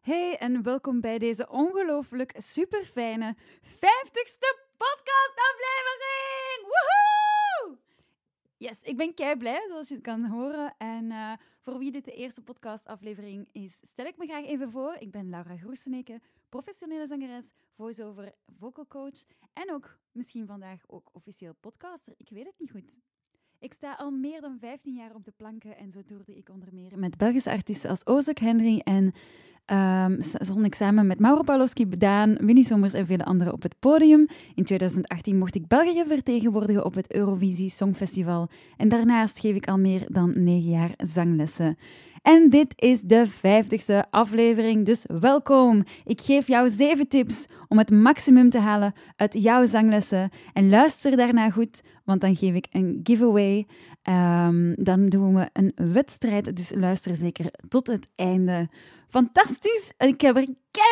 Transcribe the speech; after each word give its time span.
Hey 0.00 0.36
en 0.38 0.62
welkom 0.62 1.00
bij 1.00 1.18
deze 1.18 1.48
ongelooflijk 1.48 2.32
super 2.36 2.84
fijne 2.84 3.36
50ste 3.62 4.48
podcastaflevering! 4.76 6.62
Woehoe! 6.62 7.78
Yes, 8.56 8.82
ik 8.82 8.96
ben 8.96 9.14
kei 9.14 9.36
blij, 9.36 9.64
zoals 9.68 9.88
je 9.88 10.00
kan 10.00 10.24
horen. 10.24 10.74
En 10.78 11.04
uh, 11.04 11.32
voor 11.60 11.78
wie 11.78 11.90
dit 11.90 12.04
de 12.04 12.12
eerste 12.12 12.42
podcastaflevering 12.42 13.48
is, 13.52 13.80
stel 13.82 14.06
ik 14.06 14.16
me 14.16 14.26
graag 14.26 14.44
even 14.44 14.70
voor. 14.70 14.96
Ik 14.98 15.10
ben 15.10 15.30
Laura 15.30 15.56
Groeseneke, 15.56 16.20
professionele 16.48 17.06
zangeres, 17.06 17.50
voice-over, 17.76 18.32
vocal 18.46 18.86
coach 18.86 19.24
en 19.52 19.72
ook 19.72 19.98
misschien 20.12 20.46
vandaag 20.46 20.82
ook 20.86 21.08
officieel 21.12 21.54
podcaster. 21.60 22.14
Ik 22.16 22.28
weet 22.30 22.46
het 22.46 22.58
niet 22.58 22.70
goed. 22.70 22.98
Ik 23.58 23.72
sta 23.72 23.94
al 23.94 24.10
meer 24.10 24.40
dan 24.40 24.58
15 24.58 24.94
jaar 24.94 25.14
op 25.14 25.24
de 25.24 25.32
planken 25.36 25.76
en 25.76 25.90
zo 25.90 26.02
toerde 26.02 26.36
ik 26.36 26.48
onder 26.48 26.68
meer 26.72 26.98
met 26.98 27.16
Belgische 27.16 27.50
artiesten 27.50 27.90
als 27.90 28.06
Ozek 28.06 28.38
Henry 28.38 28.80
en 28.84 29.14
um, 29.70 30.64
ik 30.64 30.74
samen 30.74 31.06
met 31.06 31.18
Mauro 31.18 31.42
Pawlowski, 31.42 31.88
Daan, 31.88 32.36
Winnie 32.40 32.64
Sommers 32.64 32.92
en 32.92 33.06
vele 33.06 33.24
anderen 33.24 33.52
op 33.52 33.62
het 33.62 33.74
podium. 33.78 34.26
In 34.54 34.64
2018 34.64 35.38
mocht 35.38 35.54
ik 35.54 35.66
België 35.66 36.04
vertegenwoordigen 36.08 36.84
op 36.84 36.94
het 36.94 37.14
Eurovisie 37.14 37.70
Songfestival 37.70 38.48
en 38.76 38.88
daarnaast 38.88 39.40
geef 39.40 39.54
ik 39.54 39.68
al 39.68 39.78
meer 39.78 40.06
dan 40.08 40.32
9 40.34 40.70
jaar 40.70 40.92
zanglessen. 40.96 41.78
En 42.22 42.50
dit 42.50 42.72
is 42.76 43.00
de 43.00 43.26
vijftigste 43.26 44.04
aflevering, 44.10 44.86
dus 44.86 45.04
welkom. 45.20 45.84
Ik 46.04 46.20
geef 46.20 46.46
jou 46.46 46.68
zeven 46.68 47.08
tips 47.08 47.46
om 47.68 47.78
het 47.78 47.90
maximum 47.90 48.50
te 48.50 48.58
halen 48.58 48.94
uit 49.16 49.42
jouw 49.42 49.66
zanglessen. 49.66 50.30
En 50.52 50.68
luister 50.68 51.16
daarna 51.16 51.50
goed, 51.50 51.80
want 52.04 52.20
dan 52.20 52.36
geef 52.36 52.54
ik 52.54 52.66
een 52.70 53.00
giveaway. 53.02 53.66
Um, 54.02 54.74
dan 54.74 55.06
doen 55.06 55.34
we 55.34 55.48
een 55.52 55.72
wedstrijd, 55.74 56.56
dus 56.56 56.72
luister 56.74 57.16
zeker 57.16 57.46
tot 57.68 57.86
het 57.86 58.08
einde. 58.14 58.68
Fantastisch! 59.08 59.92
Ik 59.98 60.20
heb 60.20 60.36
er 60.36 60.46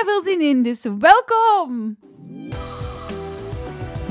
veel 0.04 0.22
zin 0.22 0.40
in, 0.40 0.62
dus 0.62 0.82
welkom! 0.98 1.96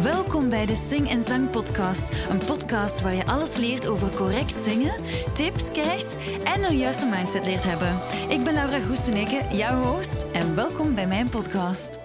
Welkom 0.06 0.50
bij 0.50 0.66
de 0.66 0.76
Sing 0.76 1.10
en 1.10 1.24
Zang 1.24 1.50
Podcast. 1.50 2.30
Een 2.30 2.38
podcast 2.38 3.02
waar 3.02 3.14
je 3.14 3.26
alles 3.26 3.58
leert 3.58 3.88
over 3.88 4.16
correct 4.16 4.56
zingen, 4.64 4.96
tips 5.34 5.72
krijgt 5.72 6.16
en 6.44 6.64
een 6.64 6.78
juiste 6.78 7.06
mindset 7.06 7.46
leert 7.46 7.64
hebben. 7.64 8.00
Ik 8.30 8.44
ben 8.44 8.54
Laura 8.54 8.80
Groeseneke, 8.80 9.56
jouw 9.56 9.84
host, 9.84 10.26
en 10.34 10.56
welkom 10.56 10.96
bij 10.96 11.08
mijn 11.08 11.30
podcast. 11.30 12.00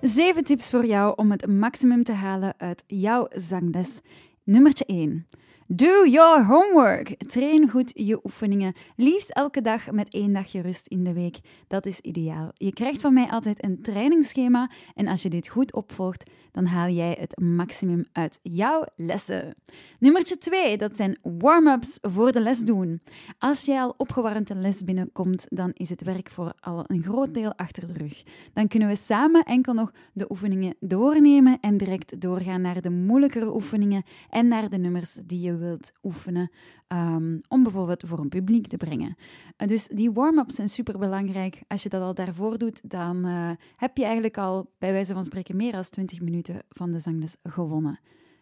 Zeven 0.00 0.44
tips 0.44 0.70
voor 0.70 0.86
jou 0.86 1.12
om 1.16 1.30
het 1.30 1.46
maximum 1.46 2.04
te 2.04 2.12
halen 2.12 2.54
uit 2.58 2.84
jouw 2.86 3.26
zangles. 3.30 4.00
Nummertje 4.44 4.84
1. 4.84 5.26
Do 5.72 6.06
your 6.06 6.44
homework. 6.44 7.14
Train 7.26 7.68
goed 7.68 7.92
je 7.94 8.20
oefeningen. 8.24 8.74
Liefst 8.96 9.30
elke 9.30 9.60
dag 9.60 9.90
met 9.90 10.12
één 10.12 10.32
dagje 10.32 10.60
rust 10.60 10.86
in 10.86 11.04
de 11.04 11.12
week. 11.12 11.38
Dat 11.68 11.86
is 11.86 12.00
ideaal. 12.00 12.50
Je 12.54 12.72
krijgt 12.72 13.00
van 13.00 13.14
mij 13.14 13.28
altijd 13.28 13.64
een 13.64 13.82
trainingsschema 13.82 14.70
en 14.94 15.06
als 15.06 15.22
je 15.22 15.28
dit 15.28 15.48
goed 15.48 15.72
opvolgt, 15.72 16.30
dan 16.52 16.64
haal 16.64 16.88
jij 16.88 17.16
het 17.20 17.40
maximum 17.40 18.04
uit 18.12 18.38
jouw 18.42 18.84
lessen. 18.96 19.54
Nummertje 19.98 20.38
2, 20.38 20.76
dat 20.76 20.96
zijn 20.96 21.18
warm-ups 21.22 21.98
voor 22.00 22.32
de 22.32 22.40
les 22.40 22.60
doen. 22.60 23.02
Als 23.38 23.64
jij 23.64 23.80
al 23.80 23.94
opgewarmd 23.96 24.50
een 24.50 24.60
les 24.60 24.84
binnenkomt, 24.84 25.46
dan 25.48 25.70
is 25.74 25.90
het 25.90 26.02
werk 26.02 26.30
voor 26.30 26.52
al 26.60 26.84
een 26.86 27.02
groot 27.02 27.34
deel 27.34 27.54
achter 27.54 27.86
de 27.86 27.98
rug. 27.98 28.22
Dan 28.52 28.68
kunnen 28.68 28.88
we 28.88 28.96
samen 28.96 29.42
enkel 29.44 29.74
nog 29.74 29.92
de 30.12 30.30
oefeningen 30.30 30.76
doornemen 30.80 31.58
en 31.60 31.76
direct 31.76 32.20
doorgaan 32.20 32.60
naar 32.60 32.80
de 32.80 32.90
moeilijkere 32.90 33.54
oefeningen 33.54 34.02
en 34.30 34.48
naar 34.48 34.68
de 34.68 34.78
nummers 34.78 35.18
die 35.26 35.40
je 35.40 35.58
wilt 35.60 35.92
oefenen. 36.02 36.50
Ehm, 36.86 37.38
om 37.48 37.62
bijvoorbeeld 37.62 38.02
voor 38.06 38.18
een 38.18 38.28
publiek 38.28 38.66
te 38.66 38.76
brengen. 38.76 39.16
Uh, 39.58 39.68
dus 39.68 39.88
die 39.88 40.12
warm-ups 40.12 40.54
zijn 40.54 40.68
super 40.68 40.98
belangrijk. 40.98 41.62
Als 41.68 41.82
je 41.82 41.88
dat 41.88 42.02
al 42.02 42.14
daarvoor 42.14 42.58
doet, 42.58 42.90
dan 42.90 43.26
uh, 43.26 43.50
heb 43.76 43.96
je 43.96 44.04
eigenlijk 44.04 44.38
al 44.38 44.70
bij 44.78 44.92
wijze 44.92 45.12
van 45.12 45.24
spreken 45.24 45.56
meer 45.56 45.72
dan 45.72 45.82
20 45.82 46.20
minuten 46.20 46.62
van 46.68 46.90
de 46.90 47.00
zangles 47.00 47.36
gewonnen. 47.42 48.00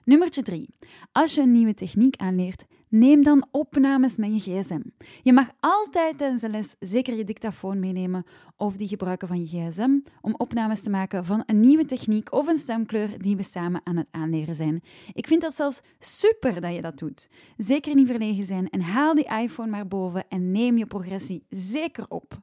Nummertje 0.09 0.43
3. 0.43 0.69
Als 1.13 1.35
je 1.35 1.41
een 1.41 1.53
nieuwe 1.53 1.75
techniek 1.75 2.17
aanleert, 2.17 2.65
neem 2.89 3.23
dan 3.23 3.47
opnames 3.51 4.17
met 4.17 4.45
je 4.45 4.61
gsm. 4.61 4.81
Je 5.23 5.33
mag 5.33 5.51
altijd 5.61 6.19
tijdens 6.19 6.41
de 6.41 6.49
les 6.49 6.77
zeker 6.81 7.17
je 7.17 7.25
dictafoon 7.25 7.79
meenemen 7.79 8.25
of 8.57 8.77
die 8.77 8.89
gebruiken 8.89 9.29
van 9.29 9.41
je 9.41 9.47
gsm 9.47 9.99
om 10.21 10.35
opnames 10.37 10.83
te 10.83 10.91
maken 10.91 11.25
van 11.25 11.43
een 11.47 11.61
nieuwe 11.61 11.85
techniek 11.85 12.33
of 12.33 12.47
een 12.47 12.59
stemkleur 12.59 13.23
die 13.23 13.37
we 13.37 13.43
samen 13.43 13.81
aan 13.85 13.97
het 13.97 14.07
aanleren 14.11 14.57
zijn. 14.57 14.83
Ik 15.13 15.27
vind 15.27 15.43
dat 15.43 15.55
zelfs 15.55 15.81
super 15.99 16.61
dat 16.61 16.75
je 16.75 16.83
dat 16.83 16.99
doet. 16.99 17.29
Zeker 17.57 17.95
niet 17.95 18.09
verlegen 18.09 18.47
zijn 18.47 18.69
en 18.69 18.81
haal 18.81 19.15
die 19.15 19.29
iPhone 19.41 19.71
maar 19.71 19.89
boven 19.89 20.29
en 20.29 20.51
neem 20.51 20.79
je 20.79 20.87
progressie 20.87 21.45
zeker 21.49 22.05
op. 22.09 22.41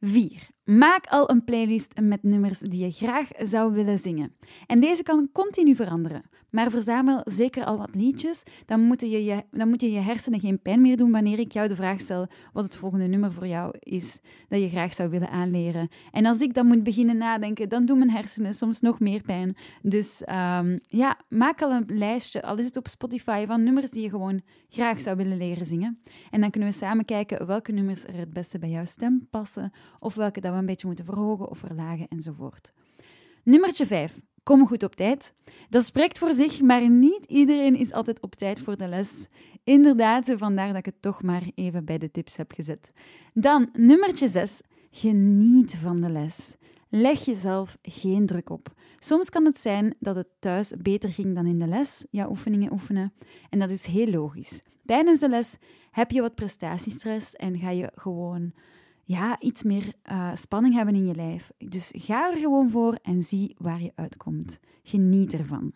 4. 0.00 0.54
Maak 0.66 1.06
al 1.06 1.30
een 1.30 1.44
playlist 1.44 2.00
met 2.00 2.22
nummers 2.22 2.58
die 2.58 2.84
je 2.84 2.90
graag 2.90 3.28
zou 3.38 3.72
willen 3.72 3.98
zingen. 3.98 4.32
En 4.66 4.80
deze 4.80 5.02
kan 5.02 5.28
continu 5.32 5.74
veranderen. 5.74 6.22
Maar 6.50 6.70
verzamel 6.70 7.20
zeker 7.24 7.64
al 7.64 7.78
wat 7.78 7.94
liedjes. 7.94 8.42
Dan, 8.66 8.80
moeten 8.80 9.10
je, 9.10 9.24
je, 9.24 9.44
dan 9.50 9.68
moet 9.68 9.80
je 9.80 9.90
je 9.90 9.98
hersenen 9.98 10.40
geen 10.40 10.62
pijn 10.62 10.80
meer 10.80 10.96
doen 10.96 11.10
wanneer 11.10 11.38
ik 11.38 11.52
jou 11.52 11.68
de 11.68 11.74
vraag 11.74 12.00
stel 12.00 12.26
wat 12.52 12.64
het 12.64 12.76
volgende 12.76 13.06
nummer 13.06 13.32
voor 13.32 13.46
jou 13.46 13.74
is 13.78 14.18
dat 14.48 14.60
je 14.60 14.68
graag 14.68 14.94
zou 14.94 15.10
willen 15.10 15.30
aanleren. 15.30 15.88
En 16.12 16.26
als 16.26 16.40
ik 16.40 16.54
dan 16.54 16.66
moet 16.66 16.82
beginnen 16.82 17.16
nadenken, 17.16 17.68
dan 17.68 17.84
doen 17.84 17.98
mijn 17.98 18.10
hersenen 18.10 18.54
soms 18.54 18.80
nog 18.80 19.00
meer 19.00 19.22
pijn. 19.22 19.56
Dus 19.82 20.20
um, 20.20 20.80
ja, 20.88 21.18
maak 21.28 21.62
al 21.62 21.70
een 21.70 21.84
lijstje, 21.86 22.42
al 22.42 22.58
is 22.58 22.64
het 22.64 22.76
op 22.76 22.88
Spotify, 22.88 23.46
van 23.46 23.62
nummers 23.64 23.90
die 23.90 24.02
je 24.02 24.08
gewoon 24.08 24.42
graag 24.68 25.00
zou 25.00 25.16
willen 25.16 25.36
leren 25.36 25.66
zingen. 25.66 25.98
En 26.30 26.40
dan 26.40 26.50
kunnen 26.50 26.68
we 26.68 26.74
samen 26.74 27.04
kijken 27.04 27.46
welke 27.46 27.72
nummers 27.72 28.04
er 28.04 28.18
het 28.18 28.32
beste 28.32 28.58
bij 28.58 28.70
jouw 28.70 28.84
stem 28.84 29.26
passen 29.30 29.72
of 29.98 30.14
welke 30.14 30.40
dat 30.40 30.52
een 30.58 30.66
beetje 30.66 30.86
moeten 30.86 31.04
verhogen 31.04 31.48
of 31.48 31.58
verlagen 31.58 32.08
enzovoort. 32.08 32.72
Nummertje 33.42 33.86
5. 33.86 34.20
Kom 34.42 34.66
goed 34.66 34.82
op 34.82 34.96
tijd. 34.96 35.34
Dat 35.68 35.84
spreekt 35.84 36.18
voor 36.18 36.34
zich, 36.34 36.60
maar 36.60 36.90
niet 36.90 37.24
iedereen 37.24 37.76
is 37.76 37.92
altijd 37.92 38.20
op 38.20 38.34
tijd 38.34 38.58
voor 38.58 38.76
de 38.76 38.88
les. 38.88 39.26
Inderdaad, 39.64 40.34
vandaar 40.36 40.66
dat 40.66 40.76
ik 40.76 40.84
het 40.84 41.02
toch 41.02 41.22
maar 41.22 41.42
even 41.54 41.84
bij 41.84 41.98
de 41.98 42.10
tips 42.10 42.36
heb 42.36 42.52
gezet. 42.52 42.90
Dan 43.34 43.68
nummertje 43.72 44.28
6. 44.28 44.60
Geniet 44.90 45.74
van 45.74 46.00
de 46.00 46.10
les. 46.10 46.54
Leg 46.88 47.24
jezelf 47.24 47.78
geen 47.82 48.26
druk 48.26 48.50
op. 48.50 48.72
Soms 48.98 49.30
kan 49.30 49.44
het 49.44 49.58
zijn 49.58 49.94
dat 49.98 50.16
het 50.16 50.28
thuis 50.38 50.72
beter 50.82 51.12
ging 51.12 51.34
dan 51.34 51.46
in 51.46 51.58
de 51.58 51.66
les, 51.66 52.04
jouw 52.10 52.30
oefeningen 52.30 52.72
oefenen. 52.72 53.12
En 53.50 53.58
dat 53.58 53.70
is 53.70 53.86
heel 53.86 54.06
logisch. 54.06 54.62
Tijdens 54.84 55.20
de 55.20 55.28
les 55.28 55.56
heb 55.90 56.10
je 56.10 56.20
wat 56.20 56.34
prestatiestress 56.34 57.34
en 57.34 57.58
ga 57.58 57.70
je 57.70 57.92
gewoon 57.94 58.52
ja, 59.06 59.40
iets 59.40 59.62
meer 59.62 59.92
uh, 60.10 60.30
spanning 60.34 60.74
hebben 60.74 60.94
in 60.94 61.06
je 61.06 61.14
lijf. 61.14 61.50
Dus 61.58 61.92
ga 61.94 62.30
er 62.30 62.36
gewoon 62.36 62.70
voor 62.70 62.98
en 63.02 63.22
zie 63.22 63.54
waar 63.58 63.82
je 63.82 63.92
uitkomt. 63.94 64.60
Geniet 64.82 65.32
ervan. 65.32 65.72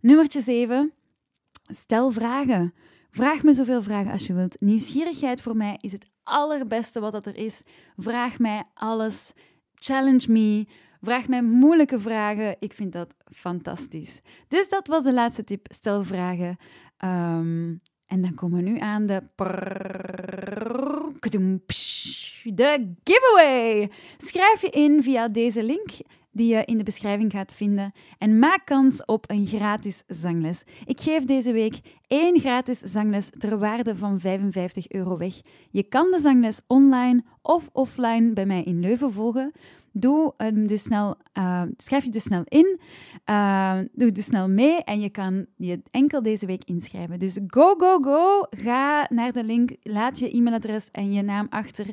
Nummertje 0.00 0.40
7. 0.40 0.92
Stel 1.66 2.10
vragen. 2.10 2.74
Vraag 3.10 3.42
me 3.42 3.52
zoveel 3.52 3.82
vragen 3.82 4.12
als 4.12 4.26
je 4.26 4.34
wilt. 4.34 4.60
Nieuwsgierigheid 4.60 5.40
voor 5.40 5.56
mij 5.56 5.78
is 5.80 5.92
het 5.92 6.06
allerbeste 6.22 7.00
wat 7.00 7.12
dat 7.12 7.26
er 7.26 7.36
is. 7.36 7.62
Vraag 7.96 8.38
mij 8.38 8.62
alles. 8.74 9.32
Challenge 9.74 10.32
me. 10.32 10.66
Vraag 11.00 11.28
mij 11.28 11.42
moeilijke 11.42 12.00
vragen. 12.00 12.56
Ik 12.58 12.72
vind 12.72 12.92
dat 12.92 13.14
fantastisch. 13.24 14.20
Dus 14.48 14.68
dat 14.68 14.86
was 14.86 15.04
de 15.04 15.12
laatste 15.12 15.44
tip. 15.44 15.66
Stel 15.72 16.04
vragen. 16.04 16.56
Um, 17.04 17.80
en 18.06 18.22
dan 18.22 18.34
komen 18.34 18.64
we 18.64 18.70
nu 18.70 18.78
aan 18.78 19.06
de 19.06 19.22
de 22.44 22.92
giveaway. 23.04 23.90
Schrijf 24.18 24.60
je 24.60 24.70
in 24.70 25.02
via 25.02 25.28
deze 25.28 25.62
link 25.62 25.90
die 26.34 26.54
je 26.54 26.64
in 26.64 26.78
de 26.78 26.84
beschrijving 26.84 27.32
gaat 27.32 27.52
vinden 27.52 27.92
en 28.18 28.38
maak 28.38 28.60
kans 28.64 29.04
op 29.04 29.30
een 29.30 29.46
gratis 29.46 30.02
zangles. 30.06 30.64
Ik 30.84 31.00
geef 31.00 31.24
deze 31.24 31.52
week 31.52 31.80
één 32.06 32.40
gratis 32.40 32.78
zangles 32.78 33.30
ter 33.38 33.58
waarde 33.58 33.96
van 33.96 34.20
55 34.20 34.90
euro 34.90 35.16
weg. 35.16 35.34
Je 35.70 35.82
kan 35.82 36.10
de 36.10 36.20
zangles 36.20 36.60
online 36.66 37.24
of 37.42 37.68
offline 37.72 38.32
bij 38.32 38.46
mij 38.46 38.62
in 38.62 38.80
Leuven 38.80 39.12
volgen. 39.12 39.52
Doe 39.96 40.34
um, 40.36 40.66
dus 40.66 40.82
snel, 40.82 41.16
uh, 41.38 41.62
schrijf 41.76 42.04
je 42.04 42.10
dus 42.10 42.22
snel 42.22 42.42
in, 42.44 42.80
uh, 43.30 43.78
doe 43.92 44.12
dus 44.12 44.24
snel 44.24 44.48
mee 44.48 44.82
en 44.84 45.00
je 45.00 45.08
kan 45.08 45.46
je 45.56 45.82
enkel 45.90 46.22
deze 46.22 46.46
week 46.46 46.64
inschrijven. 46.64 47.18
Dus 47.18 47.38
go, 47.46 47.74
go, 47.78 47.98
go. 48.00 48.46
Ga 48.50 49.06
naar 49.08 49.32
de 49.32 49.44
link, 49.44 49.70
laat 49.82 50.18
je 50.18 50.30
e-mailadres 50.30 50.88
en 50.90 51.12
je 51.12 51.22
naam 51.22 51.46
achter. 51.50 51.86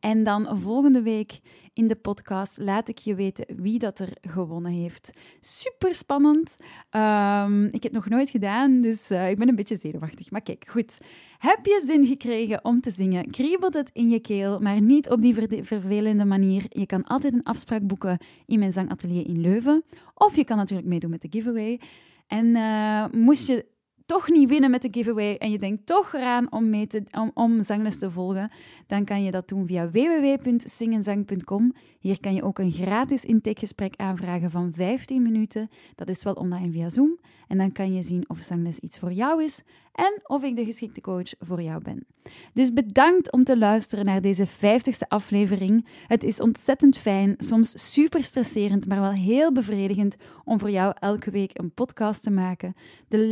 En 0.00 0.24
dan 0.24 0.58
volgende 0.60 1.02
week 1.02 1.40
in 1.74 1.86
de 1.86 1.96
podcast 1.96 2.58
laat 2.58 2.88
ik 2.88 2.98
je 2.98 3.14
weten 3.14 3.44
wie 3.56 3.78
dat 3.78 3.98
er 3.98 4.08
gewonnen 4.20 4.72
heeft. 4.72 5.10
Super 5.40 5.94
spannend. 5.94 6.56
Um, 6.90 7.64
ik 7.64 7.82
heb 7.82 7.92
nog 7.92 8.08
nooit 8.08 8.30
gedaan, 8.30 8.80
dus 8.80 9.10
uh, 9.10 9.30
ik 9.30 9.36
ben 9.38 9.48
een 9.48 9.54
beetje 9.54 9.76
zenuwachtig. 9.76 10.30
Maar 10.30 10.42
kijk, 10.42 10.64
goed. 10.68 10.98
Heb 11.38 11.66
je 11.66 11.82
zin 11.86 12.04
gekregen 12.04 12.64
om 12.64 12.80
te 12.80 12.90
zingen? 12.90 13.30
Kriebelt 13.30 13.74
het 13.74 13.90
in 13.92 14.08
je 14.08 14.20
keel, 14.20 14.60
maar 14.60 14.80
niet 14.80 15.10
op 15.10 15.22
die 15.22 15.34
ver 15.34 15.64
vervelende 15.64 16.24
manier. 16.24 16.64
Je 16.68 16.86
kan 16.86 17.04
altijd 17.04 17.32
een 17.32 17.42
afspraak 17.42 17.86
boeken 17.86 18.18
in 18.46 18.58
mijn 18.58 18.72
zangatelier 18.72 19.26
in 19.26 19.40
Leuven. 19.40 19.84
Of 20.14 20.36
je 20.36 20.44
kan 20.44 20.56
natuurlijk 20.56 20.88
meedoen 20.88 21.10
met 21.10 21.22
de 21.22 21.28
giveaway. 21.30 21.80
En 22.26 22.46
uh, 22.46 23.04
moest 23.12 23.46
je 23.46 23.66
toch 24.06 24.30
niet 24.30 24.48
winnen 24.48 24.70
met 24.70 24.82
de 24.82 24.88
giveaway 24.90 25.36
en 25.36 25.50
je 25.50 25.58
denkt 25.58 25.86
toch 25.86 26.14
eraan 26.14 26.52
om, 26.52 26.70
mee 26.70 26.86
te, 26.86 27.02
om, 27.10 27.30
om 27.34 27.62
zangles 27.62 27.98
te 27.98 28.10
volgen, 28.10 28.50
dan 28.86 29.04
kan 29.04 29.22
je 29.22 29.30
dat 29.30 29.48
doen 29.48 29.66
via 29.66 29.90
www.singenzang.com. 29.90 31.74
Hier 31.98 32.20
kan 32.20 32.34
je 32.34 32.42
ook 32.42 32.58
een 32.58 32.72
gratis 32.72 33.24
intakegesprek 33.24 33.94
aanvragen 33.96 34.50
van 34.50 34.72
15 34.74 35.22
minuten. 35.22 35.70
Dat 35.94 36.08
is 36.08 36.22
wel 36.22 36.34
online 36.34 36.70
via 36.70 36.90
Zoom. 36.90 37.18
En 37.48 37.58
dan 37.58 37.72
kan 37.72 37.94
je 37.94 38.02
zien 38.02 38.24
of 38.28 38.38
zangles 38.38 38.78
iets 38.78 38.98
voor 38.98 39.12
jou 39.12 39.44
is 39.44 39.62
en 39.92 40.20
of 40.26 40.42
ik 40.42 40.56
de 40.56 40.64
geschikte 40.64 41.00
coach 41.00 41.34
voor 41.38 41.62
jou 41.62 41.82
ben. 41.82 42.06
Dus 42.52 42.72
bedankt 42.72 43.32
om 43.32 43.44
te 43.44 43.58
luisteren 43.58 44.04
naar 44.04 44.20
deze 44.20 44.46
50ste 44.46 45.08
aflevering. 45.08 45.86
Het 46.06 46.22
is 46.22 46.40
ontzettend 46.40 46.96
fijn, 46.96 47.34
soms 47.38 47.92
super 47.92 48.24
stresserend, 48.24 48.86
maar 48.86 49.00
wel 49.00 49.12
heel 49.12 49.52
bevredigend 49.52 50.16
om 50.44 50.60
voor 50.60 50.70
jou 50.70 50.94
elke 50.98 51.30
week 51.30 51.58
een 51.58 51.72
podcast 51.72 52.22
te 52.22 52.30
maken. 52.30 52.74
De 53.08 53.28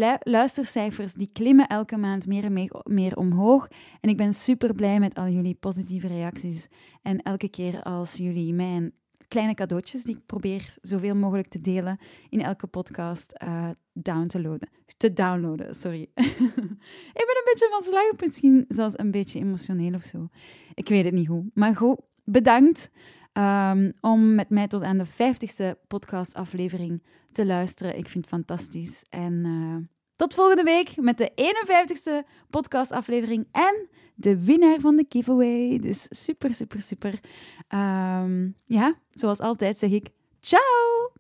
luistercijfers 0.63 1.15
die 1.15 1.31
klimmen 1.33 1.67
elke 1.67 1.97
maand 1.97 2.27
meer 2.27 2.45
en 2.45 2.69
meer, 2.85 3.17
omhoog 3.17 3.69
en 4.01 4.09
ik 4.09 4.17
ben 4.17 4.33
super 4.33 4.75
blij 4.75 4.99
met 4.99 5.15
al 5.15 5.29
jullie 5.29 5.55
positieve 5.55 6.07
reacties. 6.07 6.69
En 7.03 7.23
elke 7.23 7.49
keer 7.49 7.83
als 7.83 8.17
jullie 8.17 8.55
mijn 8.55 8.93
kleine 9.29 9.55
cadeautjes 9.55 10.05
die 10.05 10.17
ik 10.17 10.27
probeer 10.27 10.75
zoveel 10.83 11.15
mogelijk 11.15 11.49
te 11.49 11.61
delen 11.61 11.99
in 12.29 12.41
elke 12.41 12.67
podcast 12.67 13.35
uh, 13.45 13.71
down 13.93 14.27
te, 14.27 14.41
loaden, 14.41 14.69
te 14.97 15.13
downloaden. 15.13 15.75
Sorry. 15.75 16.03
ik 17.19 17.25
ben 17.29 17.37
een 17.37 17.51
beetje 17.53 17.69
van 17.71 17.83
slag, 17.83 18.13
misschien 18.21 18.65
zelfs 18.69 18.99
een 18.99 19.11
beetje 19.11 19.39
emotioneel 19.39 19.95
of 19.95 20.05
zo. 20.05 20.29
Ik 20.75 20.89
weet 20.89 21.05
het 21.05 21.15
niet 21.15 21.27
hoe. 21.27 21.45
Maar 21.55 21.77
goed, 21.77 22.01
bedankt 22.25 22.91
um, 23.33 23.93
om 24.01 24.35
met 24.35 24.51
mij 24.51 24.67
tot 24.67 24.83
aan 24.83 24.99
de 24.99 25.07
50ste 25.07 25.87
podcastaflevering 25.89 27.03
te 27.33 27.47
luisteren. 27.47 27.99
Ik 27.99 28.09
vind 28.09 28.25
het 28.25 28.35
fantastisch. 28.35 29.05
En 29.11 29.33
uh, 29.33 29.77
tot 30.17 30.35
volgende 30.35 30.63
week 30.63 30.97
met 30.97 31.19
de 31.19 31.31
51ste 31.35 32.29
podcastaflevering 32.51 33.49
en 33.53 33.89
de 34.15 34.45
winnaar 34.45 34.81
van 34.81 34.97
de 34.97 35.07
giveaway. 35.09 35.79
Dus 35.79 36.07
super, 36.11 36.55
super, 36.55 36.83
super. 36.83 37.21
Ehm, 37.69 38.51
ja, 38.65 38.95
zoals 39.11 39.41
altijd 39.41 39.79
zeg 39.79 39.91
ik 39.91 40.09
ciao! 40.41 41.13